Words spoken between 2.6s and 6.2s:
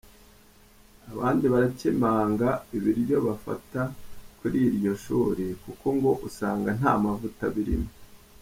ibiryo bafata kuri iryo shuri, kuko ngo